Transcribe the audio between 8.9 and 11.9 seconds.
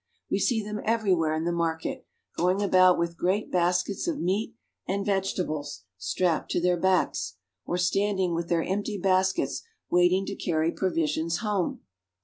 baskets waiting to carry provisions home.